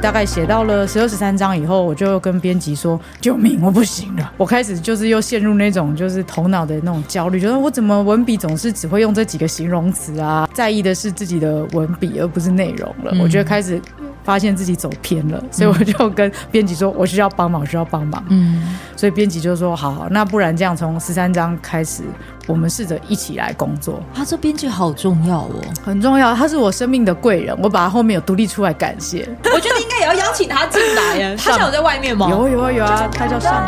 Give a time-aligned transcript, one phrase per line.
[0.00, 10.48] 大概写到了十二十三章以后，我就跟编辑说：“救命，我不行了！”我开始就是又陷入那种就是头脑的那种焦虑，觉得我怎么文笔总是只会用这几个形容词啊？
[10.54, 13.10] 在意的是自己的文笔，而不是内容了。
[13.12, 13.80] 嗯、我觉得开始。
[14.24, 22.02] 发现自己走偏了，所以我就跟编辑说：“我需要帮忙，需要帮忙。”嗯，所以编辑就说：“好好，那不然这样，从十三章开始，
[22.46, 25.50] 我们试着一起来工作。”他这编剧好重要哦，
[25.84, 29.28] 很重要，他是我生命的贵人，我把他后面有独立出来感谢。
[29.44, 31.34] 我觉得应该也要邀请他进来呀。
[31.38, 32.28] 他现在有在外面吗？
[32.30, 33.64] 有有啊有啊，他叫上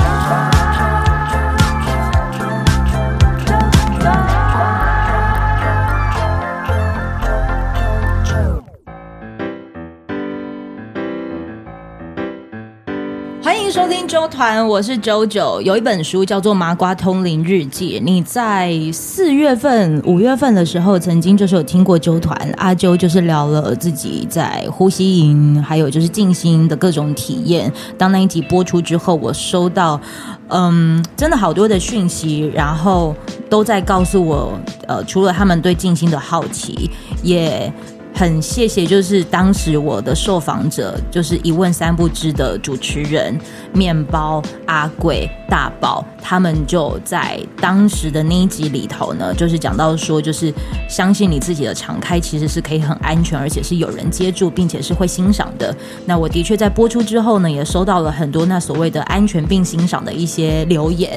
[13.79, 15.63] 收听周团，我是周九。
[15.63, 18.01] 有一本书叫做《麻瓜通灵日记》。
[18.03, 27.73] 你在四月份、五月份的时候，曾经就是有听过周团阿周，就是聊了自己在呼吸营，还有就是静心的各种体验。
[27.97, 30.01] 当那一集播出之后，我收到
[30.49, 33.15] 嗯，真的好多的讯息，然后
[33.49, 34.59] 都在告诉我，
[34.89, 36.91] 呃，除了他们对静心的好奇，
[37.23, 37.73] 也。
[38.19, 43.39] 很谢谢，就是当时我的受访者，就是一问三不知的主持人
[43.73, 50.53] 面包阿贵大宝，他们就在当时的那一集里头呢，就是讲到说，就是
[50.89, 55.73] 相信你自己的敞开其实是可以很安全，而且是有人接住，并且是会欣赏的。
[56.05, 61.17] 那我的确在播出之后呢，也收到了很多那所谓的安全并欣赏的一些留言，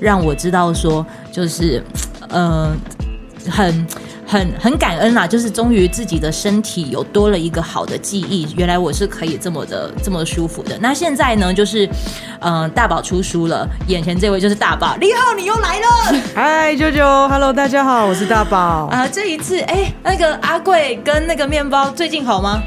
[0.00, 1.80] 让我知道说，就是
[2.28, 2.76] 呃，
[3.48, 3.86] 很。
[4.30, 10.78] 很很感恩啦，就是终于自己的身体有多了一个好的记忆，原来我是可以这么的这么舒服的。
[10.80, 11.84] 那现在呢，就是，
[12.38, 15.86] 嗯、呃，大宝出书了，眼前这位就是大宝，李浩，你又来了，
[16.32, 18.56] 嗨，舅舅，Hello，大家好，我是大宝
[18.92, 19.04] 啊。
[19.10, 22.62] 这一次，哎，那个阿贵跟那个面包最近好吗？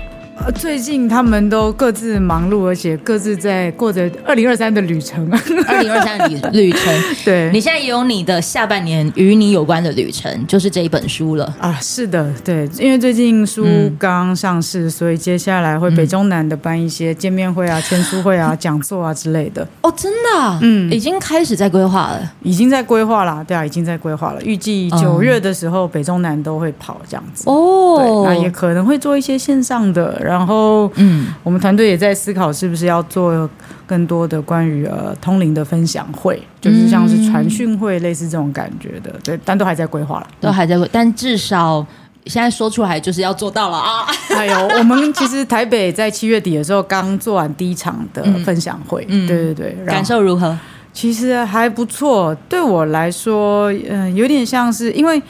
[0.56, 5.24] 最近他们都各自忙碌，而且各自在过着二零二三的旅程。
[5.68, 11.78] 二零二三的旅旅程， 对，你现在也有你的下半年与你有关的旅程，就是这一本书了啊。
[11.82, 13.66] 是的，对，因为最近书
[13.98, 19.68] 刚上市，嗯、所以接下来会北中南的办一些见面会啊、签书会啊、讲座啊之类的。
[19.82, 24.42] 哦，真的、啊，嗯，已经开始在规划了，已经在规划了，对啊，已经在规划了。
[24.44, 27.44] 预计九月的时候，北中南都会跑这样子。
[27.48, 30.22] 哦，对，那也可能会做一些线上的。
[30.24, 33.50] 然后，嗯，我们团队也在思考是不是要做
[33.86, 41.86] 更多的关于呃通灵的分享会，就是像是传讯会类似这种感觉的，对，但都还在规划了，都还在规，但至少
[42.26, 44.06] 现在说出来就是要做到了啊！
[44.34, 50.58] 还有，我们其实台北在七月底的时候刚做完第一场的分享会，嗯，对对对，感受如何？
[50.94, 55.22] 其实还不错，对我来说，嗯、呃，有点像是因为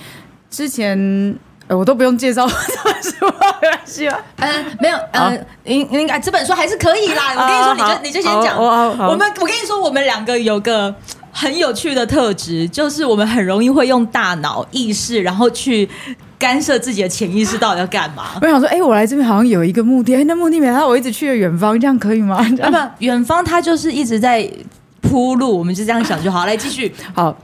[0.50, 1.36] 之前。
[1.74, 4.20] 我都不用介绍这本书，没关系吧？
[4.38, 7.34] 嗯，没有，嗯，应应该这本书还是可以啦。
[7.36, 8.58] 我跟你说，你就你就先讲。
[8.58, 10.94] 我们我跟你说，我们两个有个
[11.32, 15.90] 很有趣的特质，就是我们很容易会用大脑意识，然后去
[16.38, 18.32] 干涉自己的潜意识到底要干嘛。
[18.42, 22.38] 我想说，哎，我来这边好像有一个目的，哎，那目的 没了，我一直去了远方，这样可以吗？
[22.62, 24.50] 啊不远方它就是一直在
[25.02, 26.46] 铺路，我们就这样想就好。
[26.46, 27.36] 来继续，好。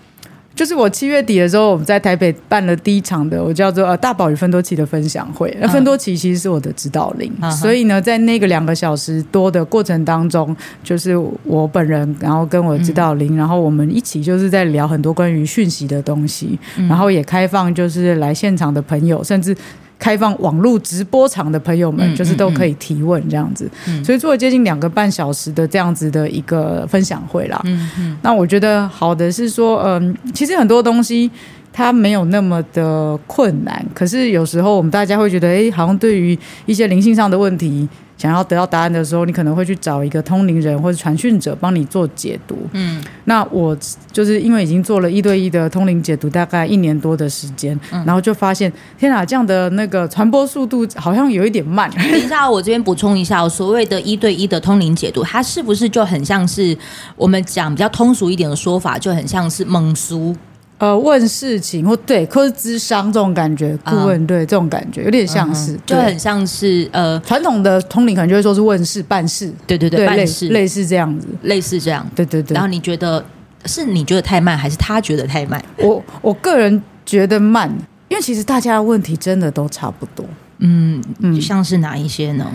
[0.59, 5.57] 就是我七月底的时候，我们在台北办了第一场的我叫做呃大宝与芬多奇的分享会。
[5.61, 10.53] 那芬多奇其实是我的指导灵，嗯、所以呢，在那个两个小时多的过程当中，
[10.83, 11.15] 就是
[11.45, 19.55] 我本人，然后跟我指导灵，嗯、然后我们一起就是在聊很多关于讯息的东西，嗯、然后也开放就是来现场的朋友，甚至。
[19.99, 23.69] 开放网络直播场的朋友们，就是都可以提问这样子，
[24.03, 27.61] 所以做了接近两个半小时的这样子的一个分享会啦。
[27.65, 31.29] 嗯嗯、那我觉得好的是说，嗯，其实很多东西
[31.73, 37.87] 它没有那么的困难，可是有时候我们大家会觉得，哎，好像对于一些灵性上的问题。
[38.19, 42.67] 想要得到答案的时候，你可能会去找一个通灵人或者传讯者帮你做解读。
[42.73, 43.75] 嗯，那我
[44.11, 51.89] 就是因为已经做了一对一的通灵解读，大概一年多的时间，嗯、然后就发现，天哪，这样的那个传播速度好像有一点慢。
[51.95, 56.77] 等一下，我这边补充一下，所谓的一对一的通灵解读，它是不是就很像是
[57.15, 60.35] 我们讲比较通俗一点的说法，就很像是蒙书？
[60.79, 65.79] 呃，问事情或对，或是咨商这种感觉，顾问、uh, 对这种感觉，有点像是，uh.
[65.85, 72.55] 就很像是呃，传统的通灵可能就会说是问事办事，对对对，对办事类似这样子，类似这样，对对对。
[72.55, 73.23] 然后你觉得
[73.65, 75.61] 是你觉得太慢，还是他觉得太慢？
[75.79, 77.69] 我我个人觉得慢，
[78.07, 80.25] 因为其实大家的问题真的都差不多。
[80.59, 82.45] 嗯嗯，像是哪一些呢？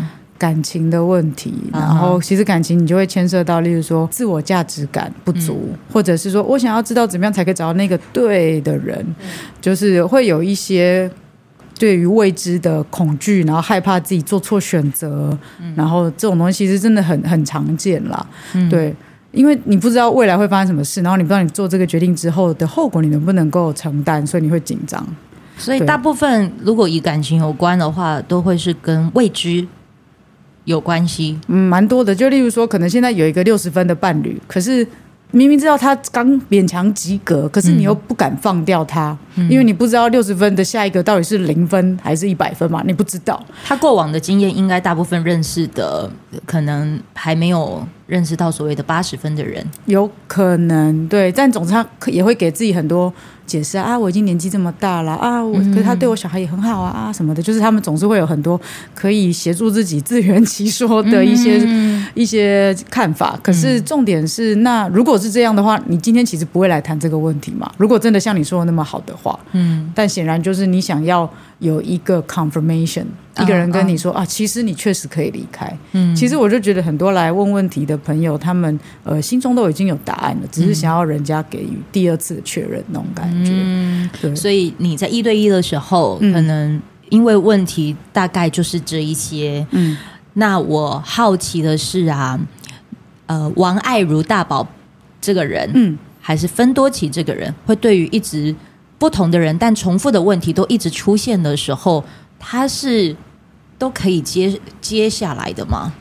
[0.44, 9.26] 感情的问题，然后其实感情你就会牵涉到，例如说自我价值感不足，嗯、或者是说我想要知道怎么样才可以找到那个对的人，嗯、
[9.58, 11.11] 就是会有一些
[11.79, 18.26] 对于未知的恐惧，然后害怕自己做错选择，嗯、然后这种东西其实真的很很常见啦。
[18.52, 18.94] 嗯、对，
[19.32, 25.02] 因为你不知道未来会发生什么事，然后你不知道你做这个决定之后的后果你能不能够承担，所以你会紧张。
[25.56, 29.67] 所以大部分如果与感情有关的话，都会是跟未知
[30.65, 31.39] 有关系。
[31.49, 32.15] 嗯，蛮多的。
[32.15, 34.87] 就例如说，可能现在有一个六十分的伴侣，可是。
[35.31, 42.85] 明明知道他刚勉强及格，可是你又不敢放掉他，嗯、因为你不知道六十分的下一个到底是零分还是一百分嘛？
[42.87, 43.45] 你不知道。
[43.65, 46.09] 他过往的经验，应该大部分认识的，
[46.47, 53.12] 可能还没有认识到所谓的八十分的人，有可能对，但总之他也会给自己很多。
[53.47, 58.59] 解释啊，我已经年纪这么大了啊，我可是他对我小孩也很好啊啊什么的，就是他们总是会有很多
[58.95, 63.39] 可以协助自己自圆其说的一些、嗯、一些看法。
[63.43, 67.71] 可是重点是，那如果是这样的话，你今天其实不会来谈这个问题嘛？
[67.77, 71.31] 如果真的像你说的那么好的话，嗯，但显然就是你想要。
[71.65, 73.07] 有一个 confirmation，
[73.41, 75.75] 一个人跟你说、啊，其实你确实可以离开。
[75.93, 83.51] 嗯，其实我就觉得很多来问问题的朋友，他们呃心中都已经有答案了，只是想要人家给予第二次的确认那种感觉。
[83.55, 84.37] 嗯，对。
[84.37, 89.67] 所以你在一对一的时候，嗯、可能因为问题大概就是这一些。
[89.71, 89.97] 嗯，
[90.35, 92.39] 那我好奇的是啊，
[93.25, 94.69] 呃，王爱如大宝
[95.21, 98.55] 这个人，嗯，还是芬多奇这个人，会对于一直。
[98.99, 102.05] 不同的人，但重复的问题都一直出现的时候，
[102.38, 103.14] 他是
[103.79, 105.93] 都可以接接下来的吗？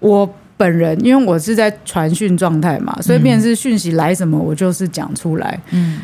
[0.00, 5.60] 我本人因为我是在传讯状态嘛，所以便是讯息来什么，我就是讲出来。
[5.70, 6.00] 嗯，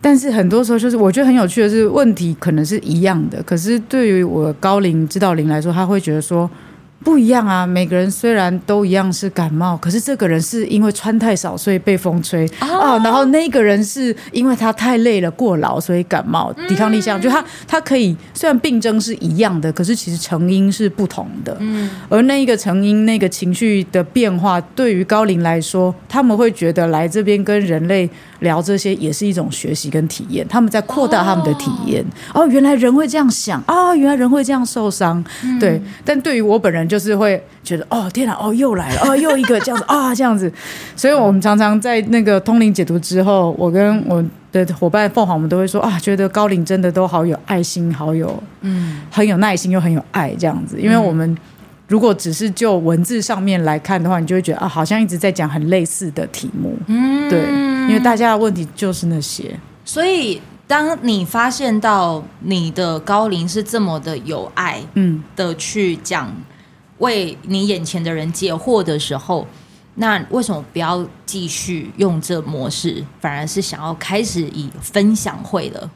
[0.00, 6.50] 但是很多时候就是我觉得很有趣的是，问题可能是一样的，可是对于我高龄指导灵来说，他会觉得说。
[7.04, 7.66] 不一样啊！
[7.66, 13.00] 每个人虽然都一样是感冒，可是这个人是因为穿太少，所以被风吹啊、哦。
[13.02, 17.20] 然后那个人是因为他太累了、过劳，所以感冒，抵抗力强。
[17.20, 21.56] 就他他可以虽然病症是一样的，可是其实成因是不同的。
[21.60, 28.08] 嗯，而那一个成因、那个情绪的变化，对于高龄来说，他们会觉得来这边跟人类
[28.42, 30.46] 聊这些也是一种学习跟体验。
[30.46, 32.04] 他们在扩大他们的体验。
[32.32, 33.96] 哦，原来人会这样想啊、哦！
[33.96, 35.24] 原来人会这样受伤。
[35.58, 36.82] 对，但对于我本人。
[36.92, 40.52] 就是会觉得哦天哪哦又来了哦 又一个这样子啊、哦、这样子，
[40.94, 50.78] 所以我们常常在那个通灵解读之后，我跟我的伙伴凤凰，我们都会说啊，觉得高龄真的都好有爱心，好有嗯很有耐心又很有爱这样子。
[50.78, 51.34] 因为我们
[51.92, 57.38] 如果只是就文字上面来看的话，你就会觉得啊，好像一直在讲很类似的题目，嗯，对，
[57.86, 59.54] 因为大家的问题就是那些。
[59.84, 66.34] 所以当你发现到你的高龄是这么的有爱，嗯的去讲。
[66.98, 69.44] 为你眼前的人解惑的时候，
[69.96, 75.90] 那为什么不要继续用这模式，反而是想要开始以分享会了？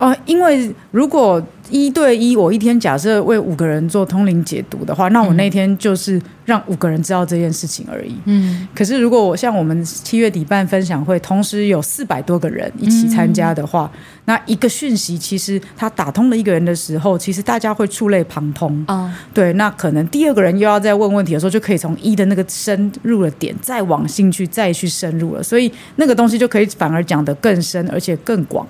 [0.00, 8.16] 哦，因为如果一对一，我一天假设为五个人做通灵解读的话，那我那天就是让五个人知道这件事情而已。
[8.24, 18.94] 嗯，可是如果我像我们七月底办分享会，同时有四百多个人一起参加的话，嗯、那一个讯息其实他打通了一个人的时候，其实大家会触类旁通啊。
[18.94, 28.66] 哦、对，那可能第二个人又要再问问题的时候，就可以从一的那个深入的点再往兴趣再去深入了，所以那个东西就可以反而讲得更深，而且更广。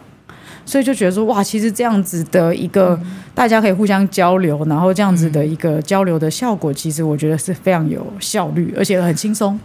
[0.70, 2.96] 所以就觉得说，哇，其实这样子的一个
[3.34, 9.58] 大家可以互相交流，然后这样子的一个交流的效果，其实我觉得是非常有效率，而且很轻松。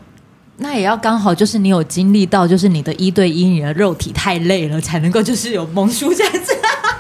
[0.58, 6.56] 那也要刚好就是你有经历到，就是你的一对一，你的肉体太累了，才能够就是有蒙书这样子。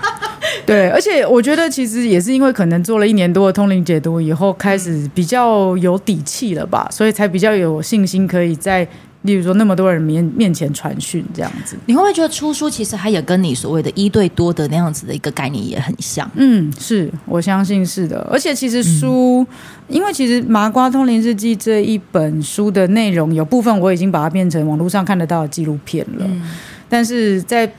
[0.67, 8.87] 对，而且我觉得其实也是因为可能做了一年多的通灵解读以后，开始比较有底气了吧，所以才比较有信心可以在。
[9.25, 16.29] 例如说，那么多人面面前传讯这样子，你会不会觉得出书其实它也跟你所谓的一对多的那样子的一个概念也很像？
[16.35, 18.25] 嗯，是我相信是的。
[18.31, 26.41] 而且其实书，嗯、因为其实《麻瓜通灵日记》这一本书的内容有部分我已经把它变成网络上看得到的纪录片了，嗯、
[26.87, 27.69] 但是在。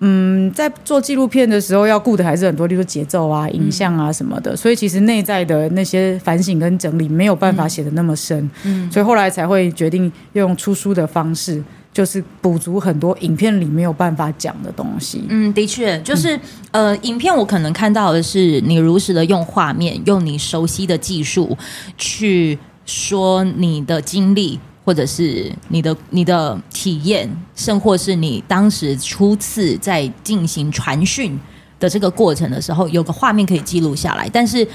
[0.00, 4.52] 嗯，在做纪录片的时候，要顾的还是很多，例如节奏啊、影像啊什么的。
[4.52, 8.50] 嗯、所以其实内在的那些反省跟整理没有办法写的那么深。
[8.64, 11.62] 嗯，所以后来才会决定用出书的方式，
[11.94, 15.24] 就是补足很多影片里没有办法讲的东西。
[15.30, 16.36] 嗯，的确，就是、
[16.72, 21.56] 嗯、呃，影片我可能看到的是你如实的用画面，用你熟悉的技术
[21.96, 24.60] 去说你的经历。
[24.86, 31.38] 或者是你的你的体验，甚或是你当时初次在进行传讯
[31.80, 34.28] 的这个过程的时候，有个画面可以记录下来。
[34.32, 34.66] 但是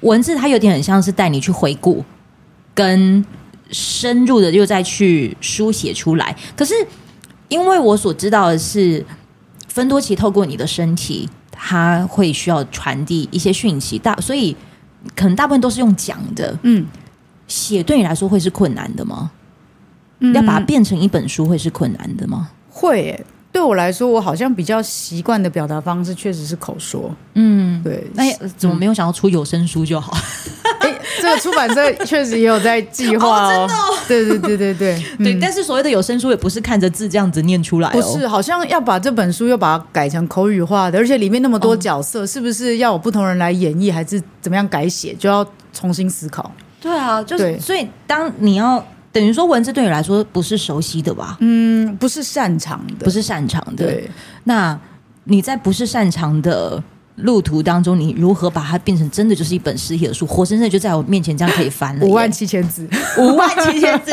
[0.00, 2.04] 文字它有点很像是带你去回顾，
[2.74, 3.24] 跟
[3.70, 6.36] 深入的又再去书写出来。
[6.54, 6.74] 可是
[7.48, 9.04] 因为我所知道的是，
[9.68, 11.28] 芬多奇透过你的身体。
[11.56, 14.54] 它会需要传递一些讯息，大所以
[15.14, 16.54] 可能大部分都是用讲的。
[16.62, 16.84] 嗯，
[17.46, 19.30] 写对你来说会是困难的吗？
[20.30, 22.48] 嗯，要把它变成一本书会是困难的吗？
[22.70, 23.26] 会欸。
[23.52, 27.14] 对我来说，我好像比较习惯的表达方式确实是口说。
[27.34, 28.04] 嗯，对。
[28.14, 28.24] 那
[28.56, 30.12] 怎么没有想要出有声书就好？
[30.80, 33.68] 哎、嗯，这个出版社确实也有在计划哦。
[33.68, 33.98] 真的哦？
[34.08, 35.38] 对对对对对 对。
[35.40, 37.92] 但是所谓的有声书也不是看着字这样子念出来哦。
[37.92, 46.50] 不是，好像要把这本书又把它改成口语化的，而且里面那么多角色，是不是要有不同人来演绎，还是怎么样改写，就要重新思考。
[46.80, 48.84] 对啊，就是所以当你要。
[49.14, 51.38] 等于说文字对你来说不是熟悉的吧？
[51.40, 53.86] 嗯，不是擅长的，不是擅长的。
[53.86, 54.10] 对，
[54.42, 54.78] 那
[55.22, 56.82] 你在不是擅长的
[57.16, 62.04] 路途当中，你如何把它变成真的就是一本实体的书，活生生就在我面前这样可以翻了？
[62.06, 64.12] 五万七千字，五万七千字。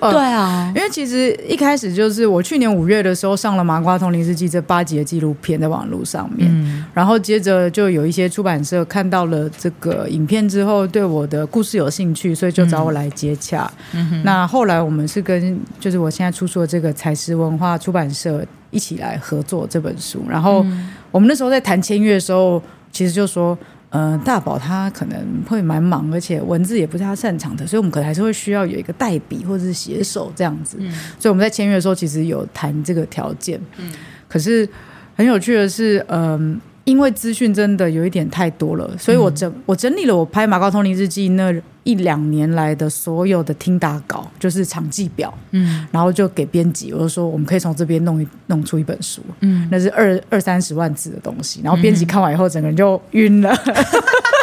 [0.00, 13.70] 对啊，因为其实一开始就是我去年五月的时候上了《麻瓜通灵日记》这八集的纪录片在网络上面，嗯，然后接着就有一些出版社看到了这个影片之后，对我的故事有兴趣，所以就找我来接洽。
[13.92, 20.64] 嗯，那后来我们是跟就是我现在出书的这个采石文化出版社一起来合作这本书，然后
[21.10, 23.56] 我们那时候在谈签约的时候，其实就说。
[23.92, 30.76] 嗯、呃，大宝他可能会蛮忙，而且文字也不是他擅长的，所以我们可能还是会需要有一个代笔或者是写手这样子。
[30.78, 33.60] 嗯，所以我们在签约的时候其实有谈这个条件。
[33.78, 33.90] 嗯，
[34.28, 34.68] 可是
[35.16, 36.60] 很有趣的是，嗯、呃。
[36.84, 53.50] 因为资讯真的有一点太多了，所以我整我整理了我拍《马高通灵日记》那一两年来的所有的听打稿，就是场记表，嗯，然后就给编辑，我就说我们可以从这边弄一弄出一本书，嗯，那是二二三十万字的东西，然后编辑看完以后，整个人就晕了。
[53.66, 53.74] 嗯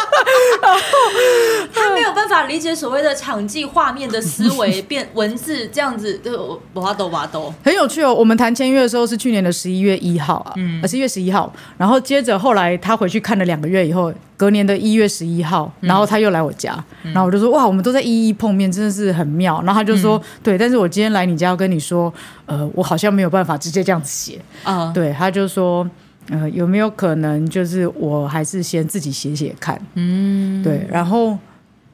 [1.73, 8.13] 他没有办法理解所谓的场记画面的思维，变文字这样子，就哇都哇都很有趣哦。
[8.13, 11.51] 我们谈签约的时候是去年的十一月一号啊，嗯，十一月十一号。
[11.77, 16.73] 然后接着后来他回去看了两个月以后，隔年的一月十一号，然后他又来我家，
[17.03, 19.61] 嗯、然后我就说哇，我们都在一一碰面，真的是很妙。
[19.63, 22.13] 然后他就说、嗯、对，但是我今天来你家要跟你说，
[22.45, 24.91] 呃，我好像没有办法直接这样子写啊。
[24.93, 25.87] 对，他就说。
[26.29, 29.79] 呃，有没有可能就是我还是先自己写写看？
[29.93, 30.85] 嗯，对。
[30.89, 31.37] 然后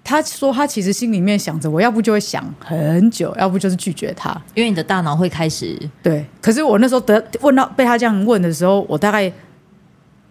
[0.03, 6.25] 他说他其实心里面想着，我要不就会想很久，要不就是拒绝他，因为你的大脑会开始对。
[6.41, 9.31] 可是我那时候得问到被他这样问的时候，我大概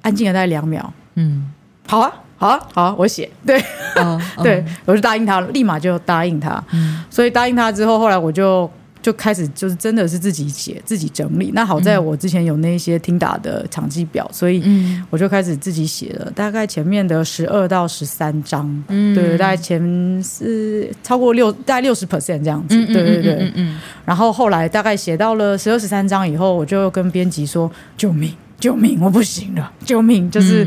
[0.03, 0.93] 安静了大概两秒。
[1.15, 1.51] 嗯，
[1.87, 3.31] 好啊，好啊，好啊，我写。
[3.47, 3.63] 对，
[3.97, 6.63] 哦、对，我就答应他，立马就答应他。
[6.73, 8.69] 嗯，所以答应他之后，后来我就。
[9.03, 11.51] 就开始就是真的是自己写自己整理。
[11.53, 14.63] 那好在我之前有那些听打的场记表，所以
[15.11, 16.31] 我就开始自己写了。
[16.31, 22.87] 大概前面的十二到十三章，嗯，对，大概前是超过六，大概六十 percent 这样子。
[22.87, 23.81] 对对对，嗯嗯。
[24.05, 30.67] 然后后来大概写到了十二十三章以后，我就跟编辑说：“救命，救命，我不行了，救命！”就是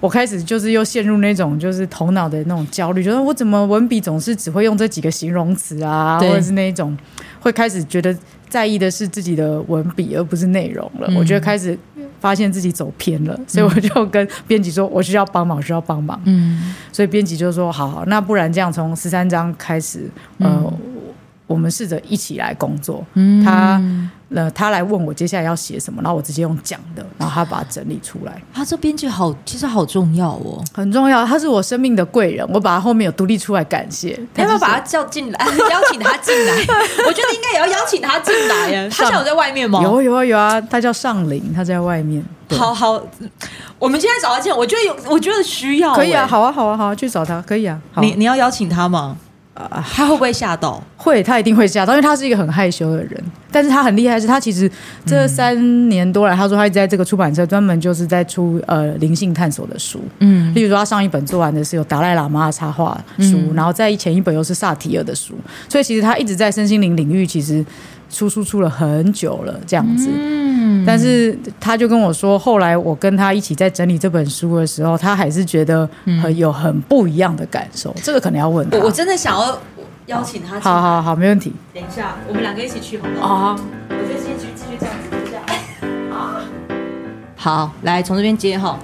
[0.00, 6.96] 我开始就是又陷入那种就是头脑的那种焦虑，觉得我怎么文笔总是只会用这几个形容词啊，或者是那种。
[7.40, 8.14] 会开始觉得
[8.48, 11.06] 在意的是自己的文笔，而不是内容了。
[11.08, 11.78] 嗯、我觉得开始
[12.20, 20.48] 发现自己走偏了，所以我就跟编辑说：“我需要帮忙，需要帮忙。”嗯，所以编辑就说：“好好，那不然这样，从十三章开始，呃。
[20.64, 20.78] 嗯”
[21.48, 23.04] 我们试着一起来工作。
[23.14, 23.82] 嗯，他
[24.32, 28.42] 呃，他来问我接下来要写什么，然后我直接用讲的，然后他把它整理出来。
[28.52, 31.24] 他这编辑好，其实好重要哦，很重要。
[31.26, 34.10] 他是我生命的贵人，我把他后面有独立出来感谢。
[34.34, 36.52] 要不要把他叫进来，邀请他进来？
[37.06, 38.88] 我觉得应该也要邀请他进来呀。
[38.90, 39.80] 他现在有在外面吗？
[39.82, 42.22] 有有啊有啊，他叫尚林，他在外面。
[42.50, 43.00] 好好，
[43.78, 45.94] 我们现在找他进，我觉得有，我觉得需要。
[45.94, 47.80] 可以啊，好啊好啊好啊，去找他可以啊。
[48.02, 49.16] 你你要邀请他吗？
[49.70, 50.82] 啊，他会不会吓到？
[50.96, 53.22] 会，他一定会吓到，因为他是一个很害羞的人。
[53.50, 54.70] 但是他很厉害，是他其实
[55.06, 60.00] 这三年多来，他说他一直在这个出版社专门就是在出呃灵性探索的书。
[60.18, 65.34] 嗯，例如说他上一本做完的是有达赖喇嘛的插画书，嗯、然后在前一本又是萨提尔的书，
[65.68, 67.64] 所以其实他一直在身心灵领域其实
[68.10, 70.08] 出书出了很久了，这样子。
[70.12, 75.88] 嗯，但是他就跟我说，后来我跟他一起在整理这本书的时候，他还是觉得
[76.22, 77.94] 很有很不一样的感受。
[78.02, 78.78] 这个可能要问他。
[78.78, 79.58] 我真的想要。
[80.08, 81.52] 邀请他，好好好，没问题。
[81.74, 83.34] 等一下，我们两个一起去好不好？
[83.34, 83.60] 啊，
[83.90, 85.44] 我就先去继续这样子，这样。
[86.10, 86.40] 啊，
[87.36, 88.78] 好，来从这边接哈。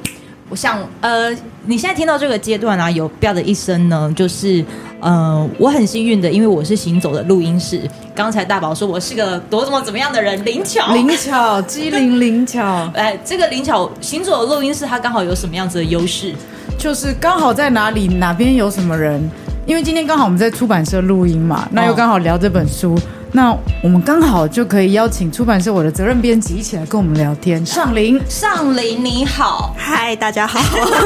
[0.51, 4.63] 我想，呃，你现在听到这个阶段啊，有标的一声呢，就是，
[5.05, 7.83] 呃，我很幸运的，因为我是行走的录音室。
[8.15, 12.91] 刚才大宝说我是个多怎么怎么样的人，灵巧，灵巧，机灵灵巧。
[12.97, 16.33] 哎，这个灵巧行走的录音室，它刚好有什么样子的优势？
[16.79, 19.23] 就是刚好在哪里，哪边有什么人。
[19.67, 22.99] 因为今天刚好我们在出版社录音嘛，那又刚好聊这本书，
[23.37, 27.67] 那我们刚好就可以邀请出版社我的责任编辑一起来跟我们聊天。
[27.67, 30.61] 尚林，尚林你好，嗨，大家好。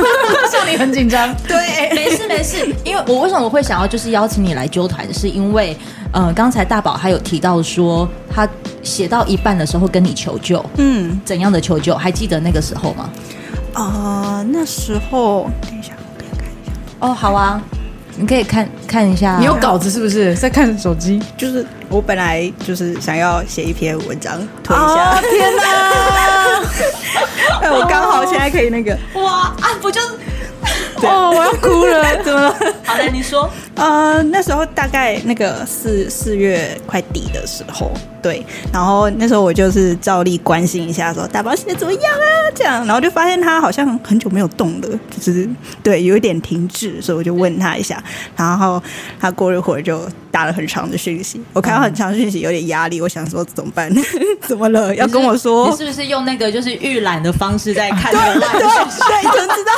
[0.52, 2.68] 尚林很紧张， 对，没事没事。
[2.84, 5.74] 因为我为什么我会想要就是邀请你来纠团，是因为
[6.12, 8.46] 呃，刚才大宝还有提到说他
[8.82, 11.96] 写到一半的时候跟你求救，嗯，怎样的求救？
[11.96, 13.08] 还记得那个时候吗？
[13.72, 16.72] 呃，那时候，等一下，我看一下。
[17.00, 17.58] 哦，好啊。
[18.18, 21.22] 你可以看看一下，你有稿子是不是在看手机？
[21.36, 25.12] 就是我本来就是想要写一篇文章推一下。
[25.12, 25.62] 哦、天哪！
[27.62, 30.08] 哎，我刚好现在可以那个哇啊，不就是？
[31.06, 32.54] 哦，我要哭了， 怎么了？
[32.84, 33.48] 好的，你说。
[33.76, 42.26] 呃，那时候大概那个四四月快底的时候，对，然后那时候我就是照例关心一下说，说大宝现在怎么样啊？
[42.54, 44.88] 这样，然后就发现他好像很久没有动了，
[45.20, 45.48] 就是
[45.82, 48.02] 对，有一点停滞，所以我就问他一下，
[48.36, 48.82] 然后
[49.18, 53.90] 他过一会儿就打了很长的讯息，我看到很长讯息有点压力，我想说怎么办？
[54.42, 54.94] 怎么了？
[54.96, 55.68] 要跟我说？
[55.70, 58.10] 你是不是用那个就是预览的方式在看？
[58.12, 59.72] 对对对，怎么知道？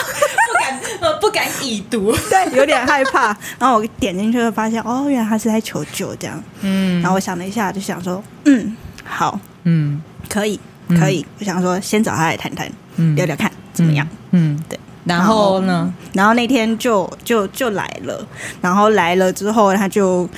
[0.47, 3.87] 不敢呃不敢已读，对，有点害怕，然后我。
[4.01, 6.43] 点进去会发现，哦，原来他是在求救这样。
[6.63, 11.23] 嗯，然后我想了一下，就想说，嗯，好，嗯，可以，可以。
[11.23, 14.07] 嗯、我想说，先找他来谈谈，嗯、聊聊看怎么样。
[14.33, 14.79] 嗯，对。
[15.05, 15.93] 然后呢？
[16.13, 18.27] 然后那天就就就来了，
[18.61, 20.29] 然后来了之后，他就。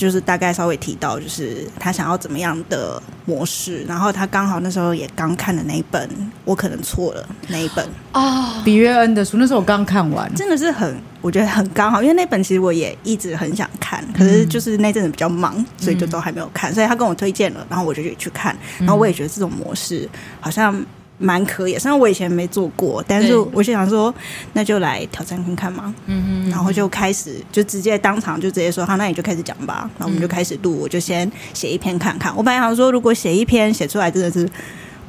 [0.00, 6.08] 就是大概稍微提到，就是他想要怎么样的模式，然后他刚好那时候也刚看的那一本，
[6.46, 20.08] 我可能错了那一本啊，比约恩的书，那时候我刚看完，真的是很，我觉得很刚好，因为那本其实我也一直很想看，可是就是那阵子比较忙，所以就都还没有看，所以他跟我推荐了，然后我就去看，然后我也觉得这种模式
[20.40, 20.82] 好像。
[21.20, 24.12] 蛮可以，虽然我以前没做过，但是我就想说，
[24.54, 25.94] 那就来挑战看看嘛。
[26.06, 29.88] 嗯哼，然后就开始就直接当场就直接说，好，那你就开始讲吧。
[29.98, 32.34] 然后我们就开始录，我就先写一篇看看。
[32.34, 34.48] 我本来想说，如果写一篇写出来真的是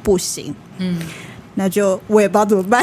[0.02, 1.00] 不行，嗯，
[1.54, 2.82] 那就我也不知道怎么办。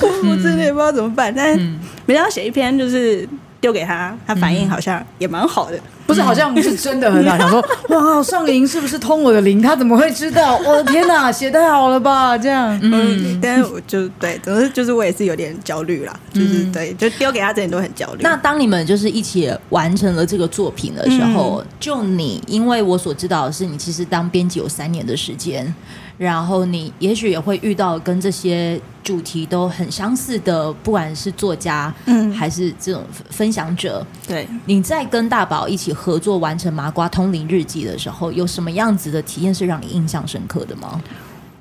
[0.00, 1.60] 我 我真的也不知道怎么办，但是
[2.06, 3.28] 没想到写一篇就是。
[3.60, 6.22] 丢给他，他反应好像也蛮好的，嗯、不是？
[6.22, 7.36] 好像不是真的很好。
[7.38, 9.60] 想说，哇，尚琳是不是通我的灵？
[9.62, 10.56] 他怎么会知道？
[10.66, 12.36] 我的天哪，写太好了吧？
[12.36, 18.20] 这样，嗯，但是我就对，总之就是我也是有点焦虑啦，就是对，就丢给他这点都很焦虑。
[18.22, 25.74] 那当你们就是一起完成了这个作品的时候，嗯、就你，因为我所知道的是，你其实当编辑有三年的时间。
[26.18, 34.04] 然后你也许也会遇到跟这些主题都很相似的，不管是作家，嗯，还是这种分享者。
[34.26, 41.00] 对，你在跟大宝一起合作完成《麻瓜通灵日记》的时候，有什么样子的体验是让你印象深刻的吗？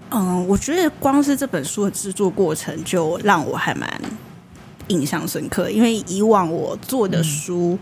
[0.10, 3.88] 嗯，我觉得光是这本书的制作过程就让我还蛮。
[4.88, 7.78] 印象深刻，因为以往我做的书，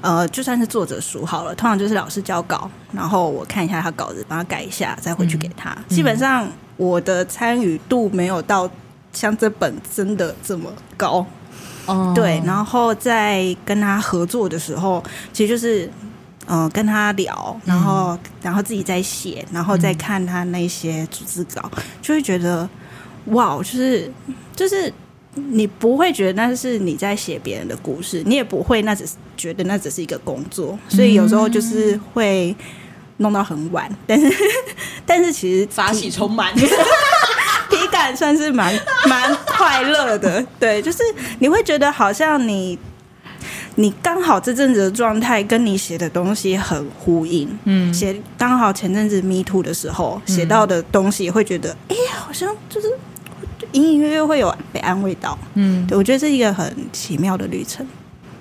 [0.00, 5.70] 嗯、呃，就算是作者书好了，通常就是老师交稿，然后我看一下他稿子，帮他改一下，再回去给他。
[5.70, 8.68] 嗯、基本上我的参与度没有到
[9.12, 11.24] 像这本真的这么高。
[11.86, 15.86] 哦，对，然后在跟他合作的时候，其实就是
[16.46, 21.70] 嗯、呃，跟他聊，然后、嗯、然后自己在写，然后再看他那些组织稿，
[22.02, 22.68] 就会觉得
[23.26, 24.12] 哇，就是
[24.56, 24.92] 就是。
[25.34, 32.54] 你不会觉得那是你在写别人的故事，你也不会那只是觉得那只是一个工作，所以有时候就是会
[33.18, 34.32] 弄到很晚， 但是
[35.06, 36.66] 但是其实法喜充满， 体
[37.92, 38.74] 感算是蛮
[39.08, 40.98] 蛮快乐的， 对，就是
[41.38, 42.76] 你会觉得好像你
[43.76, 52.88] 你刚好这阵子的状态跟你写的东西很呼应，嗯，写刚好前阵子 Me Too 的时候写到的东西，会觉得哎呀，好像就是。
[53.72, 57.86] 隐隐约约会有被安慰到，嗯，对，我觉得是一个很奇妙的旅程，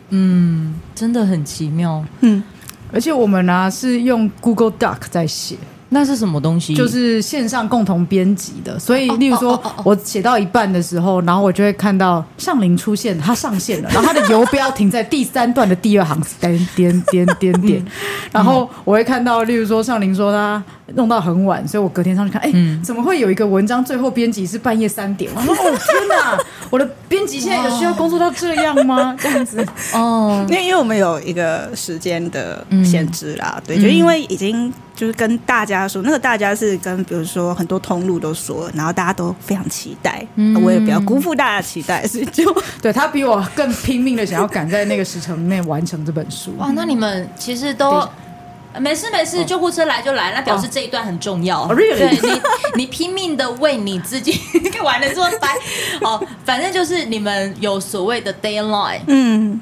[0.10, 2.44] 嗯，真的很奇妙，嗯，
[2.92, 5.58] 而且我们呢、啊、是用 Google Doc 在写。
[5.90, 6.74] 那是什么东西？
[6.74, 17.86] 就是线上共同编辑的，所以，例如说，我写到一半的时候，然后我就会看到上林出现，他上线了，然后他的游标停在第三段的第二行，点点点点点，
[18.34, 20.62] 然后我会看到，例如说，上林说他
[20.96, 22.52] 弄到很晚，所以我隔天上去看，哎，
[22.84, 25.32] 怎么会有一个文章最后编辑是半夜三点？
[25.36, 26.38] 我说，哦 天哪，
[26.70, 29.16] 我的编辑现在有需要工作到这样吗？
[29.18, 34.74] 这样子，哦，因为因为我们有一个时间的限制啦，对，就因为已经。
[34.98, 46.52] 就是跟大家说，那个大家是跟比如说很多通路都说，然后大家都非常期待，嗯、我也不要辜负大家期待，所以就 对他比我更拼命的想要赶在那个时程内完成这本书。
[46.58, 48.04] 哇，那你们其实都
[48.80, 51.62] 没事没事，救护车来就来，那表示这一段很重要。
[51.66, 52.42] 哦、对你，
[52.78, 54.42] 你拼命的为你自己
[54.84, 55.48] 玩的这么白，
[56.02, 59.62] 哦，反正就是你们有所谓的 deadline，嗯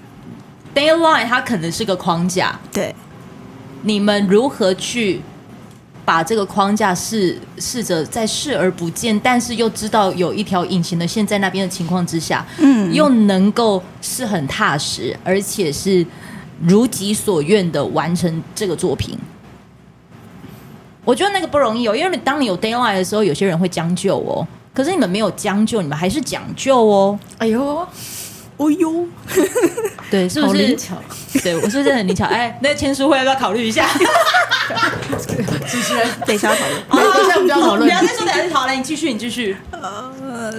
[0.74, 2.96] ，deadline 它可能是个框架，对。
[3.86, 5.22] 你们如何去
[6.04, 16.04] 把这个框架试试着在视而不见，但是又知道有一条隐形的线在那边的情况之下，嗯，又能够是很踏实，而且是
[16.62, 19.16] 如己所愿的完成这个作品。
[21.04, 24.48] 我觉得那个不容易哦，因为当你有 deadline 的时候，有些人会将就哦。
[24.74, 27.20] 可是你们没有将就，你们还是讲究哦。
[27.38, 27.88] 哎呦，
[28.58, 29.08] 哦呦，
[30.10, 30.76] 对，是不是？
[31.42, 32.26] 对，我是不是很灵巧？
[32.26, 33.88] 哎，那签书会要不要考虑一下？
[35.68, 35.94] 继续，
[36.26, 37.14] 等一下讨论。
[37.14, 38.78] 等一下不要讨论，不要再说，等一下就讨论。
[38.78, 39.56] 你继续，你继续。
[39.72, 40.54] 呃，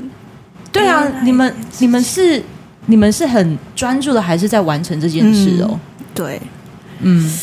[0.73, 2.43] 对啊，你们你们是
[2.87, 5.79] 你们是很专注的，还是在完成这件事哦？
[6.15, 6.41] 对，
[7.01, 7.39] 嗯。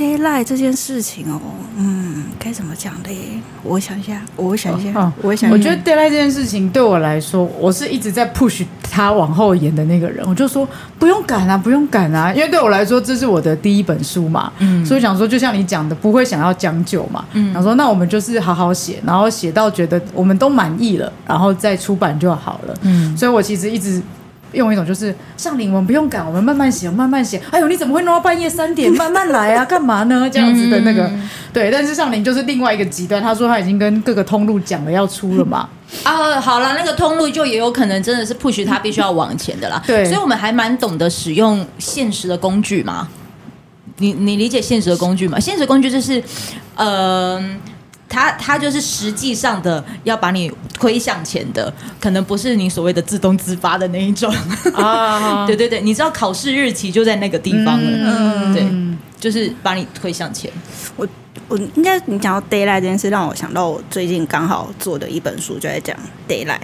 [0.00, 1.38] Deadline 这件事情哦，
[1.76, 3.38] 嗯，该怎么讲嘞？
[3.62, 5.50] 我想一下，我想一下，哦、我想。
[5.50, 10.24] 我觉得 d a y l i g h t 这件事情对我来说，我是一直在 push 他往后延的那个人。
[10.26, 10.66] 我就说
[10.98, 24.00] 不用赶啊，不用赶啊，因为对我来说这是我的第一本书嘛，嗯，所以想说就像你讲的，不会想要将就嘛，嗯，想说那我们就是好好写，然后写到觉得我们都满意了，然后再出版就好了，嗯，所以我其实一直。
[24.52, 27.40] 用一种就是上林，我们不用赶，我们慢慢写，慢慢写。
[27.50, 28.92] 哎呦，你怎么会弄到半夜三点？
[28.94, 30.28] 慢慢来啊，干嘛呢？
[30.32, 31.70] 这样子的那个，嗯、对。
[31.70, 35.68] 但是上林就是另外一个极端，他说他已经跟各个通路讲了要出了嘛。
[36.02, 39.82] 啊，好了，那个通路就也有可能真的是 push 他必须要往前的啦。
[39.86, 43.08] 对，所以我们还蛮懂得使用现实的工具嘛。
[43.98, 45.38] 你你理解现实的工具吗？
[45.38, 46.22] 现实工具就是，
[46.76, 47.44] 嗯、呃。
[48.10, 54.30] 它它就是实际上的要把你推向前的，可能不是你所谓的自动自发的那一种
[54.74, 55.46] 啊。
[55.48, 58.66] 对对对，你知道考试日期就在那个地方了，嗯、对，
[59.18, 60.50] 就是把你推向前。
[60.96, 61.08] 我。
[61.50, 65.94] 我应该你讲到 d a y l i g h t 这件事，让我想到我最近刚好做的一本书，就在讲。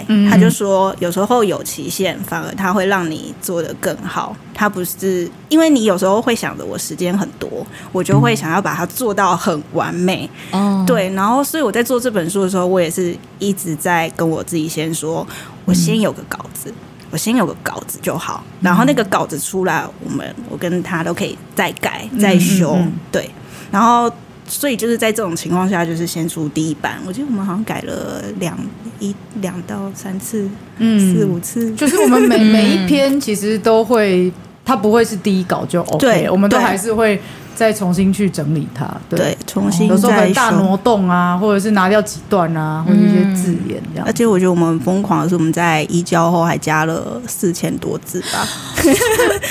[0.07, 4.35] 嗯、他就说，有时候有期限，反而它会让你做得更好。
[4.55, 10.31] 它不是因为你有时候会想着我时间很多，我就会想要把它做到很完美。
[10.53, 11.13] 哦、嗯，对。
[11.15, 15.27] 然后，所以我在做这本书的时候，我也是一直在跟我自己先说，
[15.65, 16.73] 我先有个稿子，
[17.11, 18.45] 我先有个稿子就好。
[18.61, 22.75] 然后那个稿子出来，我们我跟他都可以再改再修。
[22.77, 23.31] 嗯嗯嗯对，
[23.73, 24.09] 然后。
[24.49, 26.99] 所以就是在这种情况下，就是先出第一版。
[27.07, 28.59] 我记得我们好像改了两
[29.01, 31.71] 一两到三次，嗯，四五次。
[31.75, 34.33] 就是我们每 每一篇其实都会，
[34.65, 37.21] 它不会是第一稿就 OK，对我们都还是会。
[37.57, 44.07] 再重新去整理它，对，对重新有时候很大挪动啊，或者是拿掉几段啊，或者一些字眼这样。
[44.07, 48.47] 而且我觉得我们疯狂的是，我们在移交后还加了四千多字吧，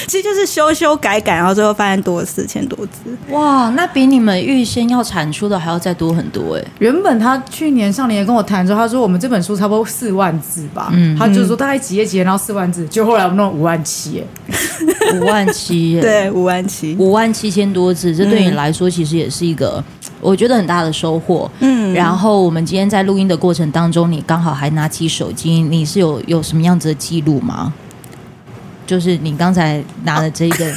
[0.05, 3.17] 其实就是修修改改，然后最后发现多了四千多字。
[3.31, 6.67] 哇，那比你们预先要产出的还要再多很多哎、欸。
[6.77, 14.23] 原本他去年上年也跟我谈说，他说我们这本书差不多四万字吧，嗯，他就说大概几页几页，然后四万字，就后来我们弄五万七，
[15.15, 17.94] 五万七， 对，五万七，五万七千多。
[17.95, 19.83] 这对你来说其实也是一个，
[20.19, 21.49] 我觉得很大的收获。
[21.59, 27.73] 嗯，然后我们今天在录音的过程当中，你刚好还拿起手机，你是有有什么样子的记录吗？
[28.85, 30.71] 就是你刚才拿的这个，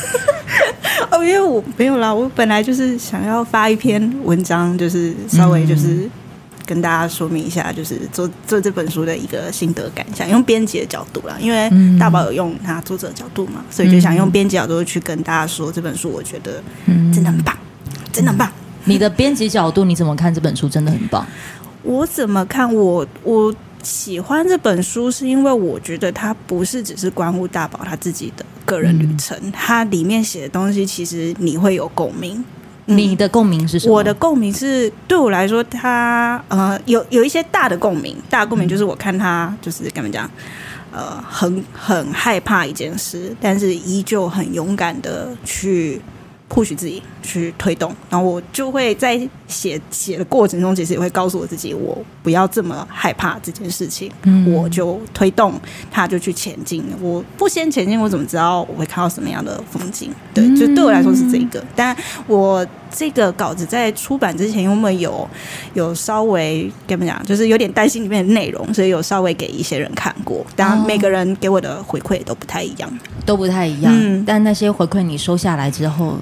[1.10, 6.08] 哦，因为我没有啦，我本来就是想要发一篇文章，就是稍微就是。
[6.68, 17.56] 跟大家说明一下，就是做做这本书的一个心得感想，用编辑的角度啦，因为大宝有用他作者的角度嘛，所以就想用编辑角度去跟大家说这本书，我觉得真的很棒，
[18.12, 18.52] 真的很棒。
[18.84, 20.68] 你的编辑角度你怎么看这本书？
[20.68, 21.26] 真的很棒。
[21.82, 22.70] 我怎么看？
[22.74, 32.44] 我我喜欢这本书，是因为我觉得它不是只是关乎大宝他自己的个人旅程，它里面写的东西其实你会有共鸣。
[32.88, 33.94] 你的共鸣是什么？
[33.94, 40.28] 我的共鸣是对我来说，他呃有有一些大的共鸣，大的共鸣就是我看他就是跟你们讲，
[40.90, 46.00] 呃，很很害怕一件事，但是依旧很勇敢的去
[46.48, 55.54] push 自己去推动，然后我就会在写写的过程中，其实也会告诉我自己，我不要这么害怕这件事情，嗯、我就推动
[55.90, 56.84] 他就去前进。
[57.00, 60.10] 我不先前进，我怎么知道我会看到什么样的风景？
[60.32, 61.64] 对，就对我来说是这个。
[61.74, 65.28] 但我这个稿子在出版之前，因为有
[65.74, 70.44] 有稍微跟你们讲，就是有点担心里面的内容，所以有稍微给一些人看过。
[70.54, 72.90] 当然，每个人给我的回馈都不太一样，
[73.24, 73.92] 都不太一样。
[73.96, 76.18] 嗯、但那些回馈你收下来之后。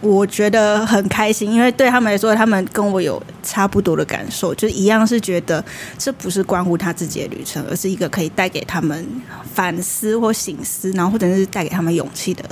[0.00, 5.64] 我觉得很开心，因为对他们来说，他们跟我有差不多的感受，就是一样是觉得
[5.98, 9.04] 这不是关乎他自己的旅程，而是一个可以带给他们
[9.52, 12.44] 反思或醒思，然后或者是带给他们勇气的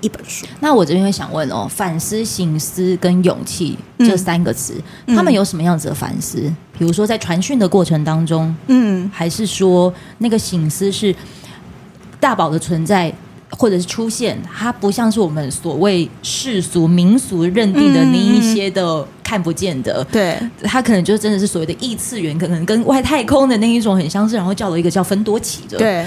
[0.00, 0.44] 一本书。
[0.58, 4.74] 那我这边会想问哦，反思、醒思跟勇气这三个词，
[5.06, 6.40] 嗯、他们有什么样子的反思？
[6.40, 11.14] 嗯、比如说在传讯的过程当中，嗯，还是说那个醒思是
[12.18, 13.14] 大宝的存在？
[13.50, 26.06] 或者是出现，它不像是我们所谓世俗民俗认定的那一些的看不见的，对，它可能就真的是所谓的异次元，可能跟外太空的那一种很相似，然后叫了一个叫芬多奇的，对，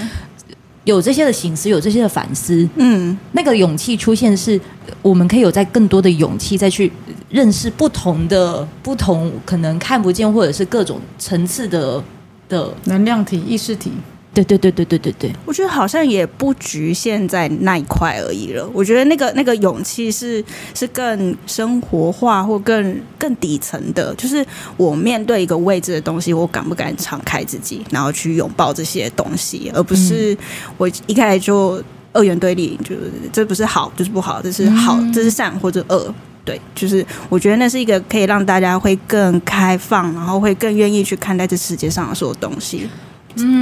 [0.84, 4.60] 有这些的形式，有这些的反思，嗯，那个勇气出现，是
[5.02, 6.92] 我们可以有在更多的勇气再去
[7.28, 12.02] 认识不同的、不同可能看不见或者是各种层次的
[12.48, 13.90] 的能量体、意识体。
[14.34, 18.66] 对对对对对对对，我觉得好像也不局限在那一块而已了。
[18.72, 20.42] 我觉得那个那个勇气是
[20.74, 24.44] 是更生活化或更更底层的，就是
[24.78, 30.34] 我面对一个未知的东西，我敢不敢敞开自己，然后去拥抱这些东西，而不是
[30.78, 31.82] 我一开始就
[32.14, 36.14] 二元对立，就是这不是好就是不好，这是好这是善或者恶。
[36.44, 42.88] 对，就是我觉得那是一个可以让大家会更开放，然后会更愿意去看待这世界上的所有东西。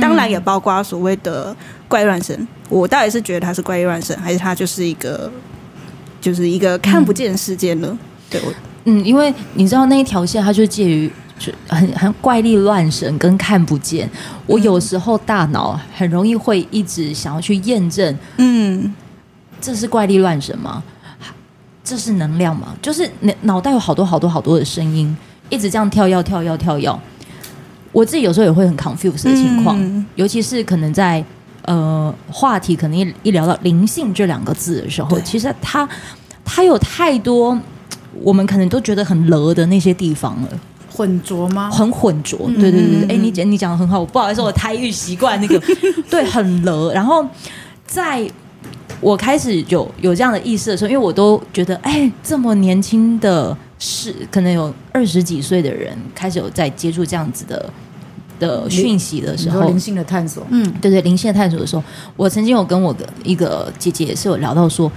[0.01, 1.55] 当然也包括所谓的
[1.89, 5.31] 怪力乱神，我到底是觉得他是怪力乱神，还是他就是一个，
[6.21, 7.89] 就是一个看不见世界呢？
[7.91, 7.99] 嗯、
[8.31, 8.53] 对，我
[8.85, 14.09] 嗯，因为你知道那一条线，它就介于就很很怪力乱神跟看不见。
[14.47, 18.95] 我有时候大脑很容易会一直想要去验证，嗯，
[19.61, 20.83] 这是怪力乱神吗？
[21.83, 22.75] 这是能量吗？
[22.81, 25.17] 就是脑脑袋有好多好多好多的声音，
[25.49, 27.01] 一直这样跳跃跳跃跳跃。
[27.93, 31.25] 我自己有时候也会很 confused 的情况，嗯、尤其是可能在
[31.65, 35.89] 呃话题可能一一聊到灵性这两个字的时候，其实它
[36.45, 37.59] 它有太多
[38.23, 40.49] 我们可能都觉得很勒的那些地方了，
[40.93, 41.71] 混浊吗？
[41.71, 43.17] 很混浊，对对对对。
[43.17, 45.61] 哎、嗯，你讲你讲的很好，我不好意思，我台语习惯那个，
[46.11, 46.93] 对，很勒。
[46.93, 47.27] 然后
[47.87, 48.29] 在
[49.01, 53.57] 我开始有有这样的意识的时候，因为我都觉得，哎，这么年轻的。
[53.83, 57.73] 是可能有二十几岁的人开始有在接触这样子的
[58.39, 61.83] 的讯息的时候，灵性的探索，嗯，对对，灵性的探索的时候，
[62.15, 64.93] 我曾经有跟我的一个姐姐也是有聊到说，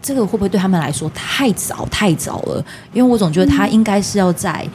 [0.00, 2.64] 这个会不会对他们来说太早太早了？
[2.92, 4.64] 因为我总觉得他应该是要在。
[4.64, 4.70] 嗯、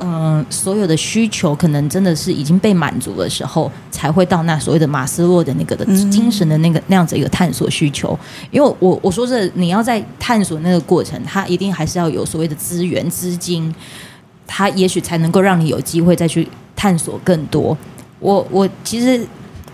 [0.00, 8.16] 呃，所有的需求可能真的是已经被满足的时候，才会到那所谓的马斯洛的那个的精神的那个那样子一个探索需求。
[8.52, 13.74] 因为我我说这你要在探索那个过程，它一定还是要有所谓的资源资金，
[14.46, 17.76] 它也许才能够让你有机会再去探索更多。
[18.20, 19.20] 我我其实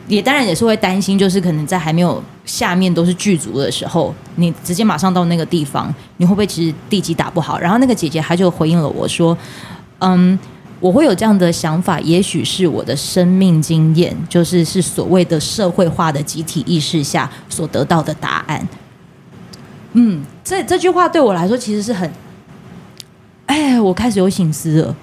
[0.09, 7.59] 也当然也是会担心，就是可能在还没有下面都是剧组的时候，你直接马上到那个地方，你会不会其实地基打不好？
[7.59, 9.37] 然后那个姐姐她就回应了我说。
[10.01, 10.39] 嗯，
[10.81, 18.69] 我会有这样的想法，也许是我的生命经验，就是是所谓的社会化的集体意识下所得到的答案。
[19.93, 22.11] 嗯，这这句话对我来说其实是很，
[23.47, 24.97] 哎，我开始有醒思了。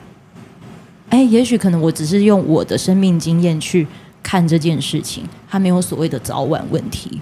[1.09, 3.87] 哎，也许可能我只是用我的生命经验去
[4.21, 7.19] 看这件事情，它没有所谓的早晚问题。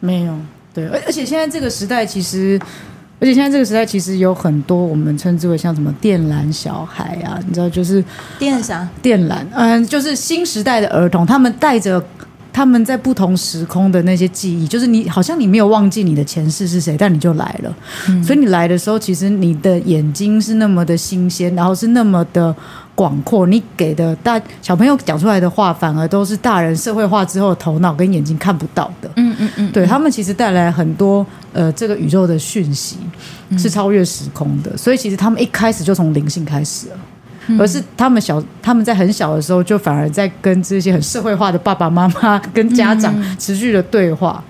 [0.00, 0.36] 没有，
[0.74, 2.60] 对，而而且现在这个时代其实。
[3.24, 8.04] 而且现在这个时代，其实有很多我们称之为像什么电缆小孩啊，你知道，就是
[8.38, 8.86] 电啥？
[9.00, 12.04] 电缆，嗯，就是新时代的儿童，他们带着
[12.52, 17.74] 他们在不同时空的那些记忆，就是你好像你没有忘记你的前世是谁，但你就来了。
[18.10, 18.22] 嗯。
[18.22, 22.54] 所以你来的时候，其实你的眼睛是那么的新鲜，然后是那么的。
[22.94, 29.10] 广阔，你给的大小朋友讲出来的话，反而都是大人社会化之后头脑跟眼睛看不到的。
[29.16, 32.98] 嗯嗯嗯，对他们其实带来很多呃，这个宇宙的讯息
[33.58, 36.96] 是超越时空的，所以其实他们一开始就从灵性开始了，
[37.58, 44.42] 而是他们小他们在很小的时候就反而在跟这些很社会化的爸爸妈妈跟家长持续的对话。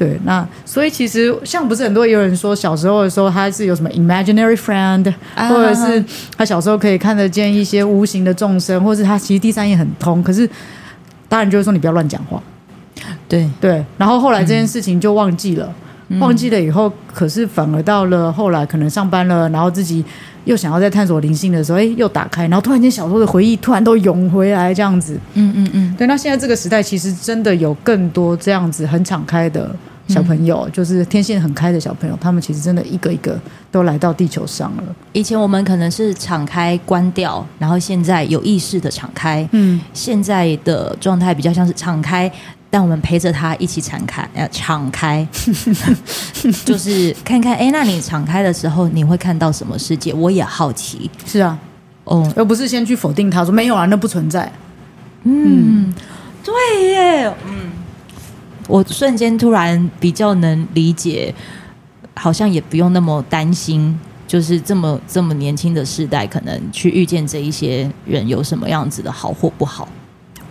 [0.00, 6.02] 对，那所以其实像不是很多有人说小时候的时候他是有什么 imaginary friend，或者是
[6.38, 10.48] 他小时候可以看得见一些无形的众生，或者是他其实第三眼很通，可是
[11.28, 12.42] 大人就会说你不要乱讲话。
[13.28, 15.70] 对对，然后后来这件事情就忘记了，
[16.08, 20.02] 嗯、忘记了以后，可是反而到了后来可能上班了，然后自己
[20.46, 25.20] 又想要再探索灵性的时候，哎，又打开，然后突然间小时候的回忆突然都涌回来，这样子。
[25.34, 26.06] 嗯嗯嗯，对。
[26.06, 29.70] 那现在这个时代其实真的有更多这样子很敞开的。
[30.10, 33.38] 小朋友就是天线很开的小朋友，他们其实真的一个一个
[33.70, 34.82] 都来到地球上了。
[35.12, 39.48] 以前我们可能是敞开关掉，然后现在有意识的敞开。
[39.52, 42.30] 嗯，现在的状态比较像是敞开，
[42.68, 45.26] 但我们陪着他一起敞开，呃，敞开，
[46.66, 50.12] 就是看看，哎，那你敞开的时候，你会看到什么世界？
[50.12, 51.08] 我也好奇。
[51.24, 51.56] 是啊，
[52.04, 54.50] 哦，而不是先去否定他说没有啊，那不存在。
[55.22, 55.94] 嗯，嗯
[56.42, 56.54] 对
[56.90, 57.70] 耶，嗯。
[58.70, 61.34] 我瞬间突然比较能理解，
[62.14, 69.88] 好像也不用那么担心，就是这么这么年轻的世代，可能去遇见这一些人有什么样子的好或不好。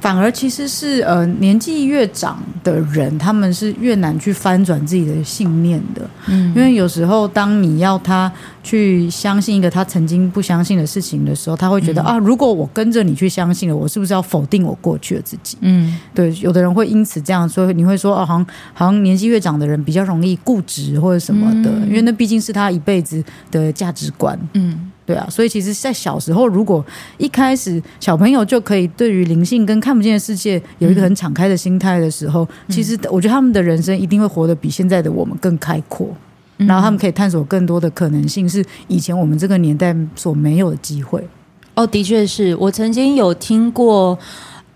[0.10, 6.02] 反而其实是呃年纪越长的人，他们是越难去翻转自己的信念的。
[6.26, 8.32] 嗯，因为有时候当你要他
[8.64, 15.60] 去相信一个他曾经不相信的事情的时候，他会觉得、嗯、啊，如果我跟着你去相信了，我是不是要否定我过去的自己？
[15.62, 24.36] 嗯，对，有的人会因此这样说，你会说哦，好像好像年纪越长的人比较容易固执或者什么的，嗯、因为那毕竟是他一辈子的价值观。
[24.54, 24.90] 嗯。
[25.10, 26.86] 对啊，所以其实，在小时候，如果
[27.18, 36.16] 一开始小朋友就可以对于灵性跟看不见的世界有一个很敞开的心态的时候，嗯、其实我觉得他们的人生一定会活得比现在的我们更开阔，
[36.60, 41.28] 嗯、然后他们可以探索更多的可能性，是以前我们这个年代所没有的机会。
[41.74, 44.12] 哦，的确是我曾经有听过，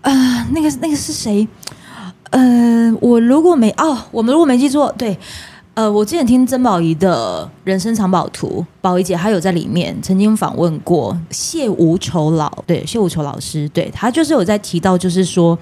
[0.00, 1.46] 啊、呃，那个那个是谁？
[2.30, 5.16] 呃，我如果没哦，我们如果没记错，对。
[5.74, 15.58] 呃，我之前听曾宝仪的人生藏宝图，宝仪姐她有在里面曾经访问过谢无愁老，对，谢无愁老师，对，他就是有在提到，就是说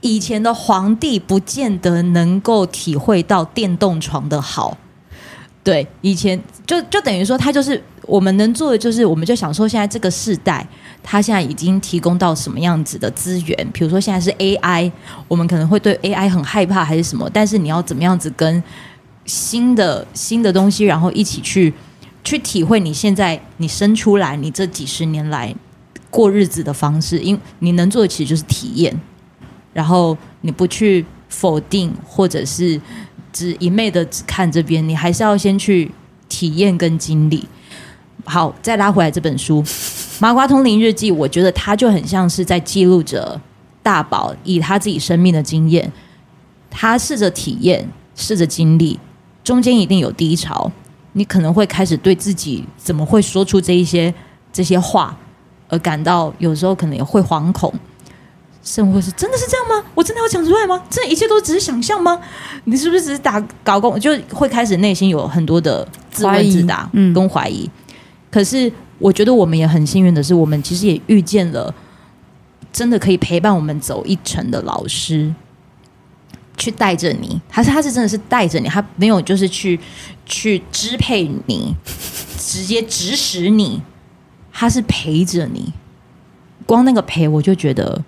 [0.00, 4.74] 以前的皇帝不见得能够体会到电动床的好，
[5.62, 10.66] 对，以前就就等于说他就是我们能做的就是，我们就想说现在这个世代，
[11.02, 14.90] 他现在已经提供到什么样子的资源，比如说现在是 AI，
[15.28, 18.62] 我们可能会对 AI 很害怕还是什么，但是你要怎么样子跟
[19.26, 21.72] 新的新的东西，然后一起去
[22.24, 25.54] 去体会你现在你生出来你这几十年来
[26.10, 29.00] 过日子的方式，因你能做的其实就是体验，
[29.72, 32.80] 然后你不去否定或者是
[33.32, 35.90] 只一昧的只看这边，你还是要先去
[36.28, 37.46] 体验跟经历。
[38.24, 39.62] 好，再拉回来这本书
[40.20, 43.40] 《麻瓜通灵日记》，我觉得它就很像是在记录着
[43.82, 45.90] 大宝以他自己生命的经验，
[46.68, 48.98] 他试着体验，试着经历。
[49.50, 50.70] 中间一定有低潮，
[51.14, 54.14] 你可能会开始对自己怎么会说出这一些
[54.52, 55.18] 这些话
[55.68, 57.74] 而感到有时候可能也会惶恐，
[58.62, 59.84] 甚或是真的是这样吗？
[59.92, 60.80] 我真的要讲出来吗？
[60.88, 62.16] 这一切都只是想象吗？
[62.62, 63.98] 你是不是只是打搞工？
[63.98, 67.64] 就会开始内心有很多的自问自答跟怀疑。
[67.64, 67.94] 嗯、
[68.30, 71.74] 可是我觉得我们也很幸运的是，我们其实也遇见了
[72.72, 75.34] 真的可以陪伴我们走一程的老师。
[76.60, 79.80] 去带着你，他是他是真的是带着你，他没有就是去
[80.26, 81.74] 去支配你，
[82.36, 83.80] 直接指使你，
[84.52, 85.72] 他是陪着你。
[86.66, 88.04] 光那个陪，我就觉得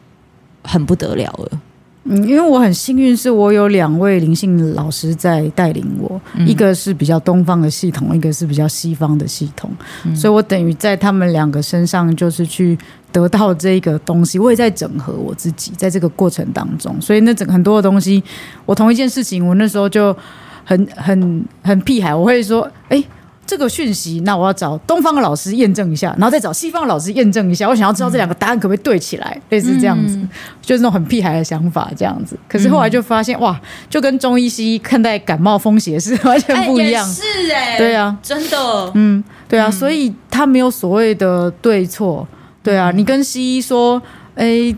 [0.62, 1.60] 很不得了了。
[2.04, 9.70] 嗯，因为我很幸运，是我有两位灵性老师在带领我，嗯、一个是比较东方的系统，一个是比较西方的系统，
[10.04, 12.78] 嗯、所以我等于在他们两个身上就是去。
[13.12, 18.24] 得到这个东西，我也在整合我自己，在这个过程当中，所以那整很多的东西，
[18.64, 20.16] 我同一件事情，我那时候就
[20.64, 23.04] 很很很屁孩，我会说，哎，
[23.44, 30.18] 这个讯息，那我要找东方的老师验证一下，然后再找西方的老师验证一下，我想要知道这两个答案可不可以对起来，嗯、类似这样子，
[30.60, 32.38] 就是那种很屁孩的想法，这样子。
[32.48, 42.26] 可是后来就发现，哇，就跟中医西医看待感冒风邪是完全不一样，是哎，对啊，真的，嗯，对啊，所以他没有所谓的对错。
[42.62, 44.00] 对啊，你跟西医说，
[44.36, 44.72] 哎，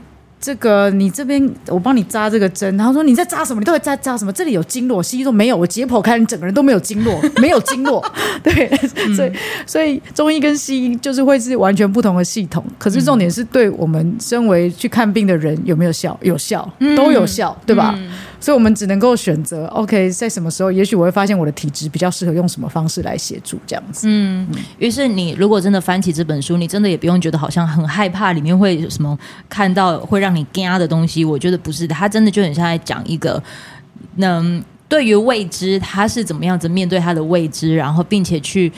[0.45, 3.61] 这个你这边我帮你扎这个针，然后说你在扎什么？
[3.61, 4.31] 你到底在扎什么？
[4.31, 8.05] 这里有经络，西医说没有，我解剖开你整个人都没有经络， 没有经络。
[8.45, 8.69] 对，
[9.17, 9.33] 所以
[9.67, 12.63] 所以中医跟西医就是会是完全不同的系统。
[12.79, 16.15] 可是重点是对我们身为去看病的人有没有效？
[16.21, 17.95] 有效，都有效，对吧？
[17.97, 18.11] 嗯
[18.45, 24.07] 所以我们只能够选择，OK，在什么时候，也许我会发现我的体质比较适合用什么方式来协助这样子。
[24.07, 31.25] 嗯，于是你如果真的翻起这本书，你真的也不用觉得好像很害怕，里面会有什么看到会让你惊的东西。
[31.25, 33.43] 我觉得不是的，他真的就很像在讲一个，
[34.17, 38.73] 能，对于未知，他是怎么样子面对他的未知，然后并且去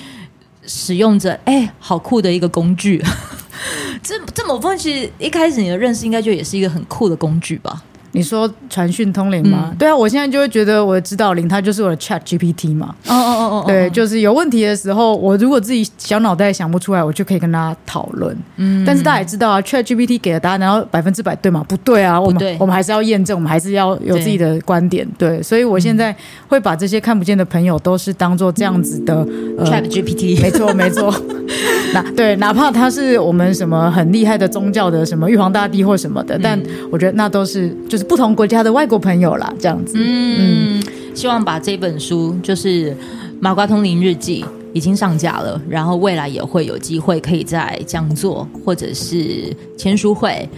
[0.66, 3.02] 使用着，哎，好酷的一个工具。
[4.02, 7.82] 这这某方其实一开始你的认识应该就也是一个很酷的工具吧。
[8.16, 9.68] 你说传讯通灵吗？
[9.70, 12.94] 嗯、对啊，我现在就会觉得我的指导灵它就是我的 Chat GPT 嘛。
[13.06, 18.34] 哦哦哦哦，对，就是有问题的时候，我如果自己小脑袋想不出来，我就可以跟他讨论。
[18.56, 21.62] 嗯，但是大家也知道啊，Chat GPT 给的答案，然后百分之百对吗？
[21.68, 25.06] 不对啊，我们我们还是要验证，我们还是要有自己的观点。
[25.18, 26.16] 对，对，所以我现在
[26.48, 30.40] 会把这些看不见的朋友都是当做这样子的、嗯呃、Chat GPT。
[30.40, 31.14] 没错，没错。
[31.94, 38.05] 那对，哪怕他是我们什么很厉害的宗教的什么玉皇大帝或什么的，嗯、但我觉得那都是就是。
[38.08, 39.94] 不同国家的外国朋友啦，这样子。
[39.96, 40.82] 嗯，嗯，
[41.14, 42.90] 希望把这本书就是
[43.40, 50.48] 《麻瓜通灵日记》已经上架了，然后未来也会有机会可以在讲座或者是签书会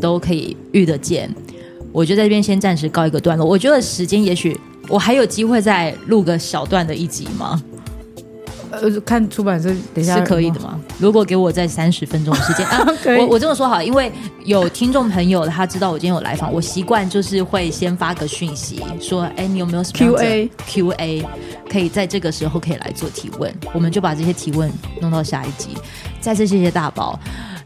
[0.00, 1.32] 都可以遇得见。
[1.92, 3.46] 我就在这边先暂时告一个段落。
[3.46, 7.62] 我觉得时间也许我还有机会再录个小段的一集吗？
[8.70, 10.78] 呃，看出版社等一下是可以的吗？
[10.98, 12.86] 如果给我在三十分钟的时间 啊，
[13.18, 14.10] 我我这么说好，因为
[14.44, 21.24] 有听众朋友他知道我今天有来访，我习惯就是会先发个讯息说，哎，你有没有什么 Q A Q A
[21.70, 25.70] 可以在这个时候可以来做提问，我们就把这些提问弄到下一集。
[26.20, 27.18] 再次谢谢大宝，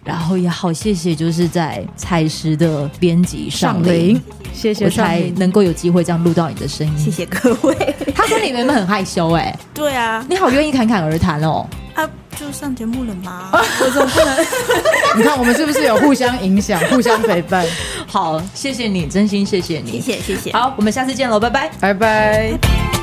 [0.05, 4.21] 然后也好谢谢就是在采石的编辑上林，
[4.53, 7.95] 谢谢，我才能够有机会这样录到你的声音，谢谢各位。
[8.15, 11.67] 他说你原本很害羞哎、欸，对啊，你好愿意侃侃而谈哦。
[11.95, 13.51] 啊，就上节目了吗？
[13.53, 14.47] 我怎么不能？
[15.19, 17.67] 你看我们是不是有互相影响、 互相陪伴？
[18.07, 20.53] 好，谢谢你，真心谢谢你，谢谢谢谢。
[20.53, 23.02] 好，我们下次见喽，拜拜，拜拜。